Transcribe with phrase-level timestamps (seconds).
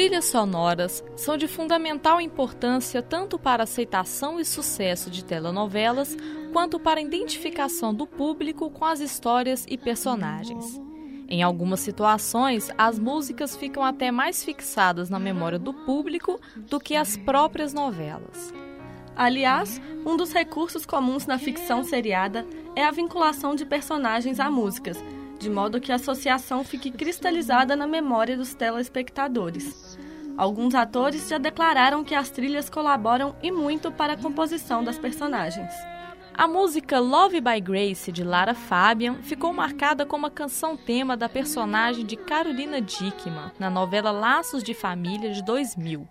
[0.00, 6.16] trilhas sonoras são de fundamental importância tanto para a aceitação e sucesso de telenovelas,
[6.54, 10.80] quanto para a identificação do público com as histórias e personagens.
[11.28, 16.96] Em algumas situações, as músicas ficam até mais fixadas na memória do público do que
[16.96, 18.54] as próprias novelas.
[19.14, 24.96] Aliás, um dos recursos comuns na ficção seriada é a vinculação de personagens a músicas
[25.40, 29.89] de modo que a associação fique cristalizada na memória dos telespectadores.
[30.40, 35.70] Alguns atores já declararam que as trilhas colaboram e muito para a composição das personagens.
[36.32, 41.28] A música Love by Grace de Lara Fabian ficou marcada como a canção tema da
[41.28, 46.08] personagem de Carolina Dickman na novela Laços de Família de 2000.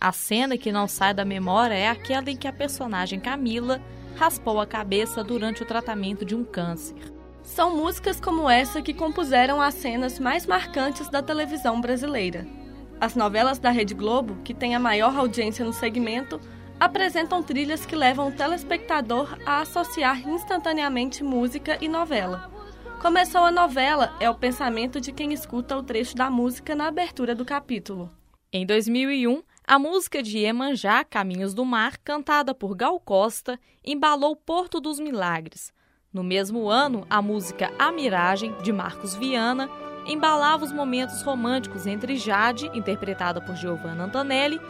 [0.00, 3.82] A cena que não sai da memória é aquela em que a personagem Camila
[4.16, 6.96] raspou a cabeça durante o tratamento de um câncer.
[7.42, 12.46] São músicas como essa que compuseram as cenas mais marcantes da televisão brasileira.
[13.00, 16.40] As novelas da Rede Globo, que tem a maior audiência no segmento,
[16.80, 22.50] apresentam trilhas que levam o telespectador a associar instantaneamente música e novela.
[23.00, 27.34] Começou a novela é o pensamento de quem escuta o trecho da música na abertura
[27.34, 28.10] do capítulo.
[28.52, 34.80] Em 2001, a música de Iemanjá, Caminhos do Mar, cantada por Gal Costa, embalou Porto
[34.80, 35.72] dos Milagres,
[36.12, 39.68] no mesmo ano, a música A Miragem, de Marcos Viana,
[40.08, 44.60] embalava os momentos românticos entre Jade, interpretada por Giovanna Antonelli,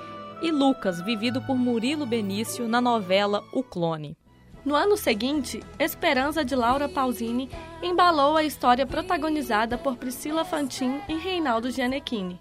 [0.42, 4.17] e Lucas, vivido por Murilo Benício na novela O Clone.
[4.64, 7.48] No ano seguinte, Esperança de Laura Pausini
[7.83, 12.41] embalou a história protagonizada por Priscila Fantin e Reinaldo Gianecchini.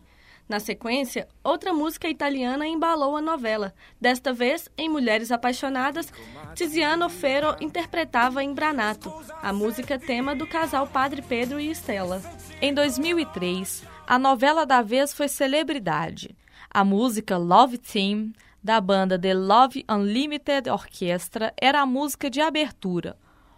[0.49, 3.73] Na sequência, outra música italiana embalou a novela.
[3.99, 6.11] Desta vez, em Mulheres Apaixonadas,
[6.55, 9.11] Tiziano Ferro interpretava Embranato,
[9.41, 12.21] a música tema do casal Padre Pedro e Estela.
[12.59, 16.35] Em 2003, a novela da vez foi celebridade.
[16.67, 23.15] A música Love Team, da banda The Love Unlimited Orchestra, era a música de abertura.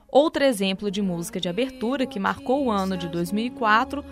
[0.09, 4.04] Outro exemplo de música de abertura que marcou o ano de 2004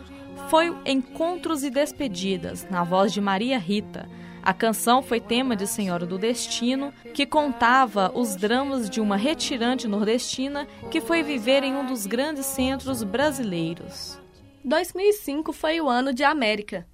[0.49, 4.07] foi Encontros e Despedidas, na voz de Maria Rita.
[4.41, 9.85] A canção foi tema de Senhora do Destino, que contava os dramas de uma retirante
[9.85, 14.25] nordestina que foi viver em um dos grandes centros brasileiros.
[14.67, 16.85] 2005 foi o ano de América.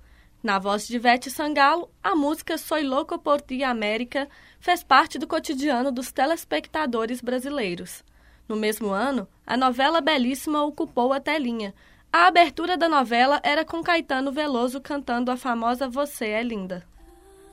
[0.44, 4.29] Na voz de Vete Sangalo, a música Soy Louco por Ti América
[4.59, 8.03] fez parte do cotidiano dos telespectadores brasileiros.
[8.47, 11.73] No mesmo ano, a novela Belíssima ocupou a telinha,
[12.11, 16.85] a abertura da novela era com Caetano Veloso cantando a famosa Você é Linda.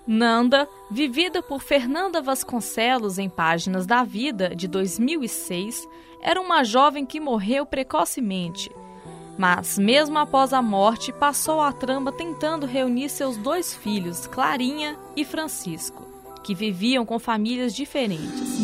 [0.06, 5.88] Nanda, vivida por Fernanda Vasconcelos em Páginas da Vida, de 2006,
[6.20, 8.70] era uma jovem que morreu precocemente.
[9.40, 15.24] Mas, mesmo após a morte, passou a trama tentando reunir seus dois filhos, Clarinha e
[15.24, 16.06] Francisco,
[16.44, 18.58] que viviam com famílias diferentes.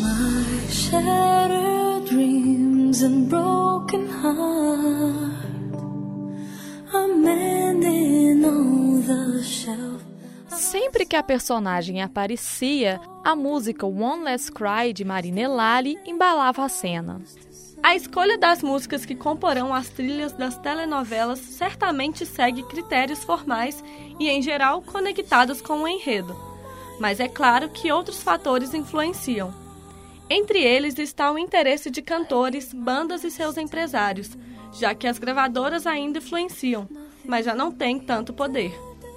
[10.47, 17.19] Sempre que a personagem aparecia, a música One Last Cry de Marinelali embalava a cena.
[17.81, 23.83] A escolha das músicas que comporão as trilhas das telenovelas certamente segue critérios formais
[24.19, 26.35] e, em geral, conectados com o enredo.
[26.99, 29.53] Mas é claro que outros fatores influenciam.
[30.29, 34.37] Entre eles está o interesse de cantores, bandas e seus empresários,
[34.73, 36.89] já que as gravadoras ainda influenciam,
[37.23, 38.73] mas já não têm tanto poder.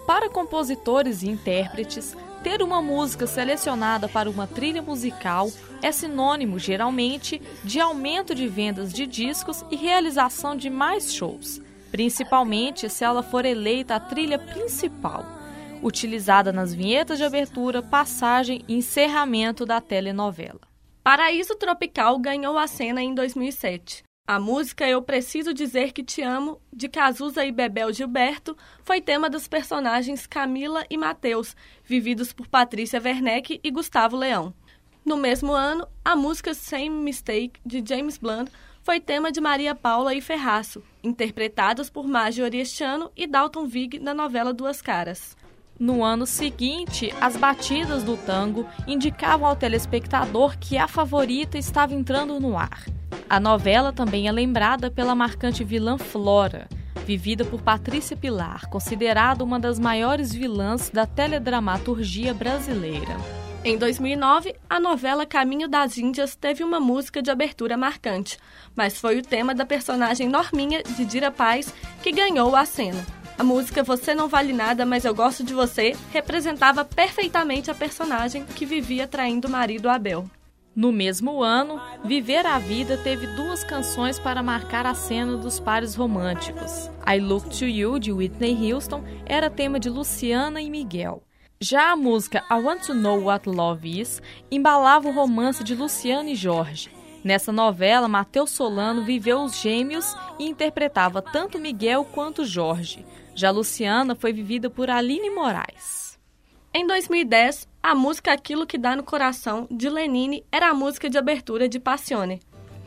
[0.06, 5.50] Para compositores e intérpretes, ter uma música selecionada para uma trilha musical
[5.82, 12.88] é sinônimo, geralmente, de aumento de vendas de discos e realização de mais shows, principalmente
[12.88, 15.24] se ela for eleita a trilha principal,
[15.82, 20.60] utilizada nas vinhetas de abertura, passagem e encerramento da telenovela.
[21.02, 24.09] Paraíso Tropical ganhou a cena em 2007.
[24.30, 29.28] A música Eu Preciso Dizer Que Te Amo, de Cazuza e Bebel Gilberto, foi tema
[29.28, 34.54] dos personagens Camila e Mateus, vividos por Patrícia Werneck e Gustavo Leão.
[35.04, 38.50] No mesmo ano, a música Same Mistake, de James Blunt,
[38.84, 44.14] foi tema de Maria Paula e Ferraço, interpretadas por Maggie Orestiano e Dalton Vig na
[44.14, 45.36] novela Duas Caras.
[45.76, 52.38] No ano seguinte, as batidas do tango indicavam ao telespectador que a favorita estava entrando
[52.38, 52.84] no ar.
[53.28, 56.68] A novela também é lembrada pela marcante vilã Flora,
[57.06, 63.16] vivida por Patrícia Pilar, considerada uma das maiores vilãs da teledramaturgia brasileira.
[63.62, 68.38] Em 2009, a novela Caminho das Índias teve uma música de abertura marcante,
[68.74, 73.04] mas foi o tema da personagem Norminha de Dira Paz que ganhou a cena.
[73.38, 78.44] A música Você Não Vale Nada, Mas Eu Gosto de Você representava perfeitamente a personagem
[78.44, 80.28] que vivia traindo o marido Abel.
[80.74, 85.96] No mesmo ano, Viver a Vida teve duas canções para marcar a cena dos pares
[85.96, 86.88] românticos.
[87.06, 91.22] I Look to You, de Whitney Houston, era tema de Luciana e Miguel.
[91.60, 96.30] Já a música I Want to Know What Love Is embalava o romance de Luciana
[96.30, 96.90] e Jorge.
[97.22, 103.04] Nessa novela, Matheus Solano viveu os gêmeos e interpretava tanto Miguel quanto Jorge.
[103.34, 106.18] Já Luciana foi vivida por Aline Moraes.
[106.72, 111.16] Em 2010, a música Aquilo que Dá no Coração, de Lenine, era a música de
[111.16, 112.40] abertura de Passione.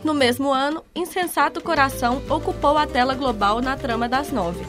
[0.04, 4.64] No mesmo ano, Insensato Coração ocupou a tela global na trama das nove.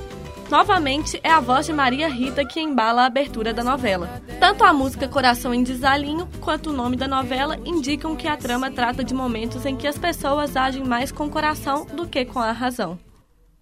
[0.51, 4.23] Novamente, é a voz de Maria Rita que embala a abertura da novela.
[4.39, 8.71] Tanto a música Coração em Desalinho quanto o nome da novela indicam que a trama
[8.71, 12.39] trata de momentos em que as pessoas agem mais com o coração do que com
[12.39, 12.99] a razão.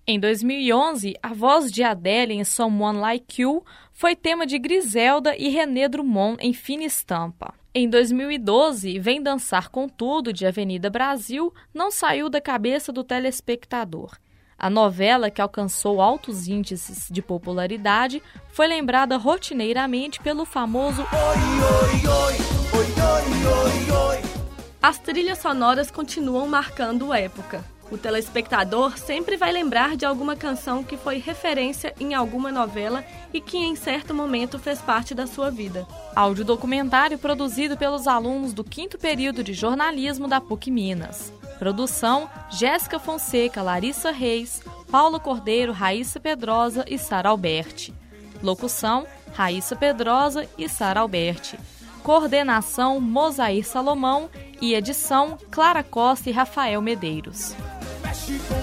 [0.05, 5.49] Em 2011, a voz de Adele em Someone Like You foi tema de Griselda e
[5.49, 7.55] René Drummond em Fina Estampa.
[7.73, 14.17] Em 2012, Vem Dançar com Tudo, de Avenida Brasil, não saiu da cabeça do telespectador.
[14.59, 18.21] A novela, que alcançou altos índices de popularidade,
[18.51, 21.07] foi lembrada rotineiramente pelo famoso
[24.83, 27.65] As trilhas sonoras continuam marcando época.
[27.93, 33.05] O telespectador sempre vai lembrar de alguma canção que foi referência em alguma novela
[33.35, 35.87] e que em certo momento fez parte da sua vida.
[36.17, 41.31] Áudio documentário produzido pelos alunos do quinto período de jornalismo da PUC Minas.
[41.59, 47.93] Produção: Jéssica Fonseca, Larissa Reis, Paula Cordeiro, Raíssa Pedrosa e Sara Alberti.
[48.43, 51.59] Locução: Raíssa Pedrosa e Sara Alberti.
[52.03, 54.31] Coordenação: Mosair Salomão
[54.63, 57.55] e edição: Clara Costa e Rafael Medeiros
[58.13, 58.62] mexe com